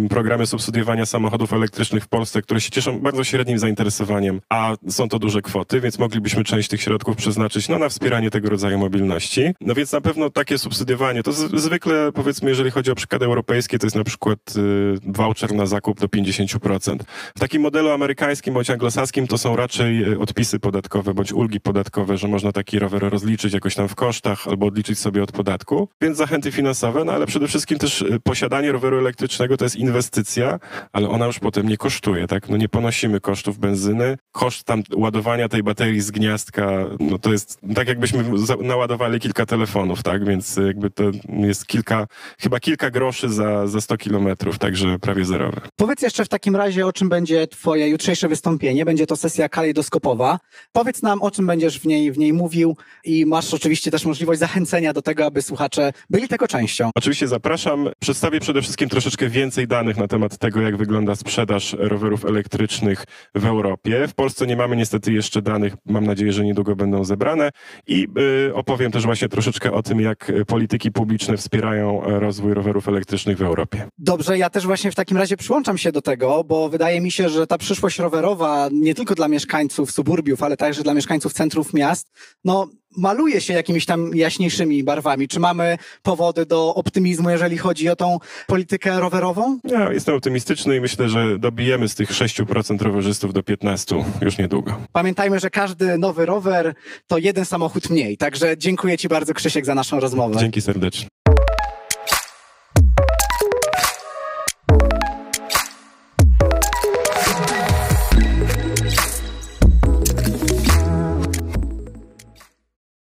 programy 0.10 0.46
subsydiowania 0.48 1.06
samochodów 1.06 1.54
elektrycznych 1.54 2.04
w 2.04 2.08
Polsce, 2.08 2.42
które 2.42 2.62
się 2.62 2.70
cieszą 2.70 3.00
bardzo 3.00 3.24
średnim 3.24 3.60
zainteresowaniem, 3.60 4.42
a 4.50 4.76
są 4.90 5.10
to 5.10 5.20
duże 5.20 5.42
kwoty, 5.42 5.82
więc 5.82 6.00
moglibyśmy 6.00 6.44
część 6.44 6.70
tych 6.70 6.82
środków 6.82 7.18
przeznaczyć 7.18 7.70
no, 7.70 7.80
na 7.80 7.90
wspieranie 7.90 8.32
tego 8.32 8.50
rodzaju 8.50 8.80
mobilności. 8.80 9.54
No 9.62 9.74
więc 9.74 9.92
na 9.92 10.02
pewno 10.02 10.30
takie 10.30 10.58
subsydiowanie, 10.58 11.24
to 11.24 11.32
zwykle 11.34 12.12
powiedzmy, 12.12 12.50
jeżeli 12.50 12.72
chodzi 12.72 12.92
o 12.92 12.96
przykłady 12.96 13.26
europejskie, 13.26 13.80
to 13.80 13.86
jest 13.86 13.96
na 13.96 14.04
przykład 14.04 14.40
y, 14.58 14.96
voucher 15.06 15.54
na 15.54 15.66
zakup 15.66 16.03
do 16.04 16.08
50%. 16.08 16.98
W 17.36 17.40
takim 17.40 17.62
modelu 17.62 17.90
amerykańskim 17.90 18.54
bądź 18.54 18.70
anglosaskim 18.70 19.28
to 19.28 19.38
są 19.38 19.56
raczej 19.56 20.04
e, 20.04 20.20
odpisy 20.20 20.60
podatkowe 20.60 21.14
bądź 21.14 21.34
ulgi 21.34 21.60
podatkowe, 21.60 22.18
że 22.18 22.28
można 22.28 22.52
taki 22.52 22.80
rower 22.80 23.02
rozliczyć 23.10 23.54
jakoś 23.54 23.76
tam 23.76 23.88
w 23.88 23.96
kosztach 23.96 24.48
albo 24.48 24.66
odliczyć 24.66 25.00
sobie 25.00 25.24
od 25.24 25.32
podatku, 25.32 25.90
więc 26.02 26.18
zachęty 26.18 26.52
finansowe, 26.52 27.04
no 27.04 27.12
ale 27.12 27.26
przede 27.26 27.48
wszystkim 27.48 27.78
też 27.78 28.02
e, 28.02 28.20
posiadanie 28.24 28.72
roweru 28.72 28.98
elektrycznego 28.98 29.58
to 29.58 29.66
jest 29.66 29.76
inwestycja, 29.76 30.60
ale 30.94 31.10
ona 31.10 31.26
już 31.26 31.40
potem 31.40 31.70
nie 31.70 31.78
kosztuje, 31.78 32.28
tak? 32.28 32.50
No 32.50 32.58
nie 32.58 32.70
ponosimy 32.70 33.20
kosztów 33.20 33.60
benzyny, 33.60 34.18
koszt 34.32 34.64
tam 34.64 34.84
ładowania 34.96 35.50
tej 35.50 35.64
baterii 35.64 36.02
z 36.02 36.12
gniazdka, 36.12 36.86
no 37.00 37.18
to 37.20 37.32
jest 37.32 37.60
tak 37.76 37.88
jakbyśmy 37.88 38.24
naładowali 38.62 39.20
kilka 39.20 39.46
telefonów, 39.46 40.04
tak? 40.04 40.26
Więc 40.26 40.60
jakby 40.66 40.90
to 40.90 41.04
jest 41.28 41.68
kilka, 41.68 42.08
chyba 42.40 42.60
kilka 42.60 42.92
groszy 42.92 43.30
za, 43.30 43.68
za 43.68 43.82
100 43.82 43.98
kilometrów, 43.98 44.60
także 44.60 45.00
prawie 45.00 45.26
zerowe. 45.26 45.62
Powiedz 45.94 46.04
jeszcze 46.04 46.26
w 46.26 46.30
takim 46.30 46.56
razie, 46.56 46.86
o 46.86 46.94
czym 46.94 47.10
będzie 47.10 47.48
twoje 47.48 47.90
jutrzejsze 47.90 48.28
wystąpienie. 48.28 48.86
Będzie 48.86 49.08
to 49.08 49.16
sesja 49.16 49.50
kalejdoskopowa. 49.50 50.40
Powiedz 50.72 51.02
nam, 51.02 51.22
o 51.22 51.32
czym 51.32 51.48
będziesz 51.48 51.80
w 51.80 51.86
niej, 51.86 52.12
w 52.12 52.18
niej 52.18 52.34
mówił 52.34 52.78
i 53.04 53.26
masz 53.26 53.54
oczywiście 53.54 53.92
też 53.92 54.06
możliwość 54.06 54.40
zachęcenia 54.40 54.94
do 54.94 55.02
tego, 55.02 55.26
aby 55.26 55.42
słuchacze 55.42 55.94
byli 56.10 56.28
tego 56.28 56.48
częścią. 56.48 56.90
Oczywiście 56.96 57.28
zapraszam. 57.28 57.90
Przedstawię 58.00 58.40
przede 58.40 58.62
wszystkim 58.62 58.90
troszeczkę 58.90 59.30
więcej 59.30 59.68
danych 59.68 59.98
na 59.98 60.08
temat 60.08 60.38
tego, 60.38 60.62
jak 60.62 60.78
wygląda 60.78 61.16
sprzedaż 61.16 61.76
rowerów 61.80 62.26
elektrycznych 62.26 63.04
w 63.36 63.46
Europie. 63.46 64.08
W 64.08 64.14
Polsce 64.14 64.48
nie 64.48 64.56
mamy 64.56 64.76
niestety 64.76 65.14
jeszcze 65.14 65.42
danych, 65.42 65.74
mam 65.86 66.06
nadzieję, 66.06 66.34
że 66.34 66.44
niedługo 66.44 66.76
będą 66.76 67.04
zebrane 67.04 67.50
i 67.88 68.08
y, 68.48 68.56
opowiem 68.56 68.92
też 68.92 69.06
właśnie 69.06 69.30
troszeczkę 69.30 69.72
o 69.72 69.84
tym, 69.84 70.02
jak 70.02 70.32
polityki 70.48 70.92
publiczne 70.92 71.38
wspierają 71.38 72.06
e, 72.06 72.20
rozwój 72.20 72.54
rowerów 72.54 72.88
elektrycznych 72.88 73.38
w 73.38 73.42
Europie. 73.42 73.88
Dobrze, 73.98 74.38
ja 74.38 74.50
też 74.50 74.66
właśnie 74.66 74.92
w 74.92 74.96
takim 74.96 75.18
razie 75.18 75.38
przyłączam 75.38 75.78
się 75.84 75.92
do 75.92 76.02
tego, 76.02 76.44
bo 76.44 76.70
wydaje 76.70 77.02
mi 77.02 77.12
się, 77.12 77.30
że 77.30 77.48
ta 77.48 77.58
przyszłość 77.58 78.00
rowerowa 78.00 78.70
nie 78.72 78.96
tylko 78.96 79.16
dla 79.16 79.28
mieszkańców 79.28 79.92
suburbiów, 79.92 80.44
ale 80.44 80.58
także 80.58 80.84
dla 80.84 80.94
mieszkańców 80.94 81.34
centrów 81.34 81.74
miast, 81.74 82.12
no 82.46 82.68
maluje 82.98 83.42
się 83.42 83.54
jakimiś 83.54 83.86
tam 83.86 84.16
jaśniejszymi 84.16 84.84
barwami. 84.84 85.28
Czy 85.28 85.40
mamy 85.40 85.78
powody 86.02 86.46
do 86.46 86.76
optymizmu, 86.76 87.30
jeżeli 87.30 87.58
chodzi 87.58 87.90
o 87.90 87.96
tą 87.96 88.20
politykę 88.48 89.00
rowerową? 89.00 89.60
Ja 89.64 89.94
jestem 89.94 90.16
optymistyczny 90.16 90.76
i 90.76 90.82
myślę, 90.82 91.10
że 91.10 91.40
dobijemy 91.40 91.90
z 91.90 91.96
tych 91.96 92.12
6% 92.12 92.82
rowerzystów 92.82 93.34
do 93.34 93.42
15% 93.42 94.04
już 94.22 94.38
niedługo. 94.38 94.78
Pamiętajmy, 94.92 95.40
że 95.40 95.50
każdy 95.50 95.98
nowy 95.98 96.26
rower 96.26 96.74
to 97.08 97.18
jeden 97.18 97.46
samochód 97.46 97.90
mniej. 97.90 98.18
Także 98.18 98.58
dziękuję 98.58 98.98
Ci 98.98 99.08
bardzo, 99.08 99.34
Krzysiek, 99.34 99.66
za 99.66 99.76
naszą 99.76 100.00
rozmowę. 100.00 100.40
Dzięki 100.40 100.62
serdecznie. 100.62 101.08